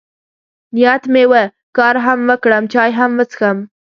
نیت 0.73 1.03
مې 1.13 1.23
و، 1.29 1.31
کار 1.77 1.95
هم 2.05 2.19
وکړم، 2.29 2.63
چای 2.73 2.89
هم 2.99 3.11
وڅښم. 3.17 3.57